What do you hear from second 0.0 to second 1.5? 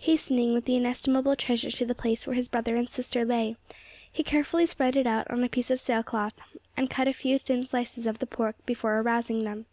Hastening with the inestimable